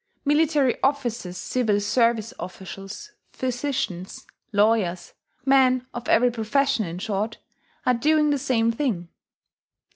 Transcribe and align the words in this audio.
Military 0.25 0.81
officers, 0.81 1.37
civil 1.37 1.79
service 1.79 2.33
officials, 2.39 3.11
physicians, 3.31 4.25
lawyers, 4.51 5.13
men 5.45 5.85
of 5.93 6.09
every 6.09 6.31
profession, 6.31 6.85
in 6.87 6.97
short, 6.97 7.37
are 7.85 7.93
doing 7.93 8.31
the 8.31 8.39
same 8.39 8.71
thing. 8.71 9.09